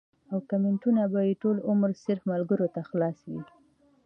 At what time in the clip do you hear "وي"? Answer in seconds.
3.29-3.41